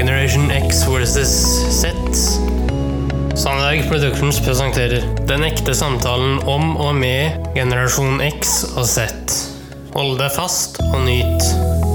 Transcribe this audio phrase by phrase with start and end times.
[0.00, 1.28] Generation X versus
[1.80, 1.92] Z.
[3.36, 9.04] Sandberg Productions presenterer Den ekte samtalen om og med generasjon X og Z.
[9.92, 11.44] Hold deg fast og nyt.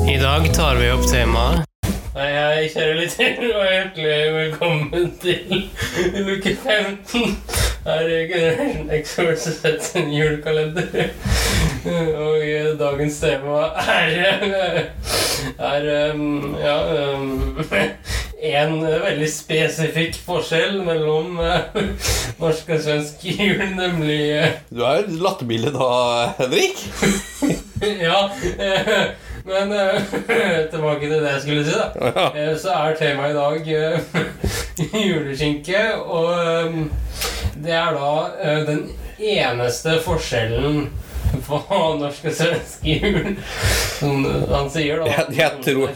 [0.06, 1.66] I dag tar vi opp temaet
[2.14, 5.66] Hei, hei, kjære lytter, og hjertelig velkommen til
[6.30, 7.40] luke 15.
[7.86, 11.10] Er Generation X versus Z sin julekalender.
[12.18, 12.46] Og
[12.80, 14.90] dagens tema er
[15.60, 16.78] er um, ja
[17.14, 17.60] um,
[18.42, 21.78] en veldig spesifikk forskjell mellom uh,
[22.40, 25.92] norsk og svensk jul, nemlig uh, Du er latterbillig da,
[26.42, 26.84] Henrik.
[27.86, 28.26] Ja.
[28.26, 29.06] Uh,
[29.46, 29.70] men
[30.72, 32.56] tilbake til det jeg skulle si, da.
[32.58, 33.68] så er temaet i dag
[35.06, 36.32] juleskinke, og
[36.66, 36.88] um,
[37.66, 38.14] det er da
[38.68, 38.86] den
[39.18, 40.86] eneste forskjellen
[41.48, 41.60] på
[42.02, 43.36] norsk og svensk jul,
[44.00, 45.10] som han sier, da.
[45.10, 45.90] Jeg, jeg, tror,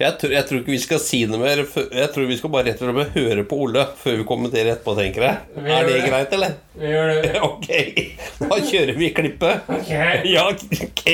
[0.00, 1.62] jeg, tror, jeg, tror, ikke vi skal si noe mer.
[1.64, 4.96] Jeg tror vi skal bare rett og slett høre på Ole før vi kommenterer etterpå,
[4.98, 5.60] tenker jeg.
[5.60, 6.58] Er det, det greit, eller?
[6.80, 7.36] Vi gjør det.
[7.50, 7.70] Ok.
[8.40, 9.70] Da kjører vi klippet.
[9.70, 9.94] Ok.
[10.34, 11.06] Ja, ok.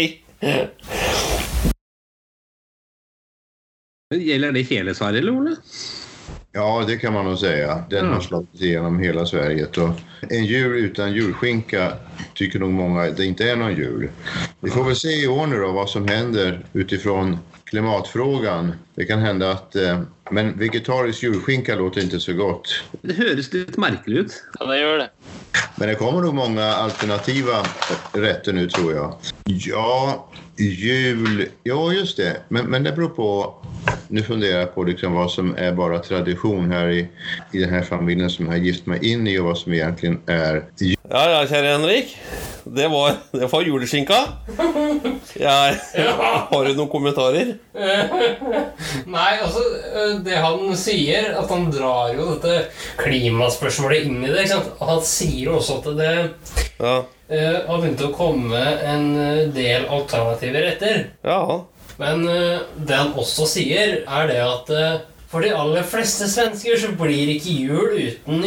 [4.16, 5.56] Gjelder det hele Sverige, eller Ole?
[6.56, 7.84] Ja, det kan man nog säga.
[7.90, 8.12] Den Mm.
[8.14, 9.66] har slagit igenom hela Sverige.
[9.66, 9.90] Och
[10.30, 11.92] en jul utan julskinka
[12.34, 14.08] tycker nog många det inte är någon jul.
[14.60, 18.72] Vi får väl se i år nu då vad som händer utifrån klimatfrågan.
[18.94, 19.76] Det kan hända att...
[19.76, 22.68] Eh, men vegetarisk julskinka låter inte så gott.
[23.02, 24.32] Det høres litt merkelig ut.
[24.58, 25.10] Ja, det gjør det.
[25.76, 27.66] Men det kommer nog många alternativa
[28.12, 29.14] rätter nu tror jag.
[29.44, 31.48] Ja, jul...
[31.62, 32.36] Ja, just det.
[32.48, 33.54] Men, men det beror på...
[34.08, 37.08] Nu funderar jag på liksom vad som är bara tradition här i,
[37.52, 40.20] i den här familjen som jag har gift meg inn i og hva som egentligen
[40.30, 40.94] er jul.
[41.10, 42.12] Ja, ja, kjære Henrik.
[42.64, 44.16] Det var, det var juleskinka.
[45.38, 45.76] Jeg,
[46.50, 47.52] har du noen kommentarer?
[49.16, 49.62] Nei, altså
[50.24, 52.56] Det han sier, at han drar jo dette
[53.02, 54.46] klimaspørsmålet inn i det.
[54.46, 54.72] ikke sant?
[54.82, 56.14] Han sier jo også at det
[56.80, 56.96] Ja.
[57.30, 61.10] Uh, har begynt å komme en eh, del alternative retter.
[61.26, 61.64] ja.
[61.96, 66.78] Men uh, det han også sier, er det at uh, for de aller fleste svensker
[66.78, 68.44] så blir ikke jul uten.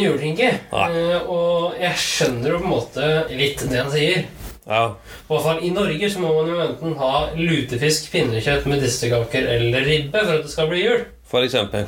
[0.88, 4.24] Eh, og jeg skjønner jo på en måte litt det han sier.
[4.64, 4.82] ja.
[4.96, 9.86] I hvert fall I Norge så må man jo enten ha lutefisk, pinnekjøtt, medisterkaker eller
[9.86, 11.06] ribbe for at det skal bli jul.
[11.30, 11.86] For eksempel.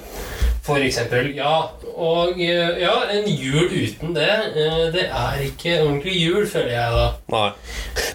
[0.62, 1.56] For eksempel, ja.
[1.92, 6.92] Og eh, ja, en jul uten det, eh, det er ikke ordentlig jul, føler jeg
[6.94, 7.06] da.
[7.34, 7.48] Nei.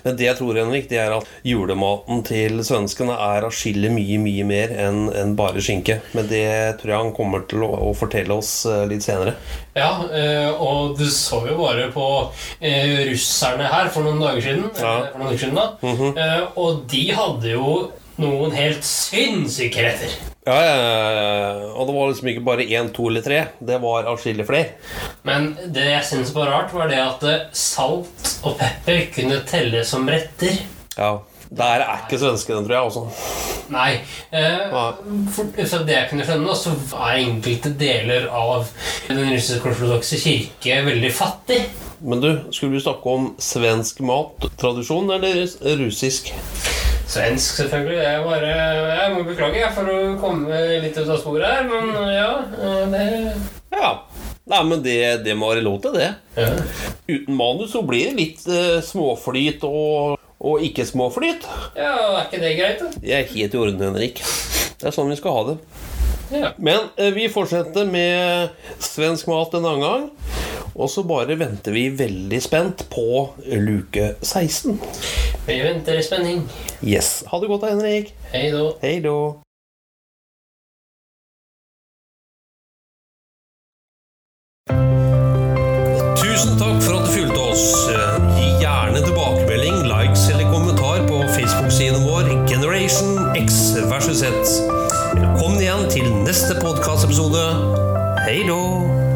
[0.06, 4.46] Men det jeg tror, Henrik, det er at julematen til svenskene er atskillig mye, mye
[4.48, 6.00] mer enn en bare skinke.
[6.16, 6.46] Men det
[6.80, 9.36] tror jeg han kommer til å, å fortelle oss eh, litt senere.
[9.78, 9.92] Ja,
[10.58, 12.06] og du så jo bare på
[13.12, 14.66] russerne her for noen dager siden.
[14.80, 14.96] Ja.
[15.12, 15.68] For noen dager siden da.
[16.24, 17.76] Eh, Og de hadde jo
[18.18, 20.16] noen helt sinnssyke retter.
[20.48, 23.40] Ja, ja, ja, det var liksom ikke bare én, to eller tre.
[23.60, 24.76] Det var atskillig flere.
[25.28, 29.90] Men det jeg syns var rart, var det at eh, salt og pepper kunne telles
[29.96, 30.62] som retter.
[30.98, 31.18] Ja.
[31.48, 32.84] Der er ikke svenskene, tror jeg.
[32.84, 33.04] også.
[33.72, 33.92] Nei.
[34.36, 35.28] Eh, Nei.
[35.32, 38.68] for, det jeg kunne skjønne, så er enkelte deler av
[39.08, 41.62] den russisk-ortodokse kirke veldig fattig.
[42.00, 45.48] Men du, skulle vi snakke om svensk mattradisjon eller
[45.80, 46.34] russisk?
[47.08, 47.98] Svensk, selvfølgelig.
[48.04, 48.50] Jeg, bare,
[49.00, 53.06] jeg må beklage for å komme litt ut av sporet her, men ja eh, det
[53.78, 53.94] Ja.
[54.48, 56.10] Nei, men det, det må være lov til det.
[56.40, 56.52] ja.
[57.08, 61.48] Uten manus så blir det litt eh, småflyt og, og ikke småflyt.
[61.76, 62.92] ja, er ikke det greit, da?
[63.04, 64.24] Det er helt i orden, Henrik.
[64.78, 65.58] Det er sånn vi skal ha det.
[66.36, 66.52] Ja.
[66.60, 68.52] Men eh, vi fortsetter med
[68.84, 70.08] svensk mat en annen gang.
[70.78, 73.08] Og så bare venter vi veldig spent på
[73.50, 74.76] luke 16.
[75.48, 76.42] Vi venter i spenning.
[76.84, 77.24] Yes.
[77.28, 78.10] Ha det godt da, Henrik.
[78.34, 78.64] Hei da.
[78.82, 79.16] Hei då.
[86.20, 87.64] Tusen takk for at du fulgte oss.
[88.36, 94.36] Gi gjerne tilbakemelding, likes eller kommentar på Facebook-siden vår Generation X versus Z.
[95.16, 97.48] Velkommen igjen til neste podkastepisode.
[98.28, 99.07] Hei då.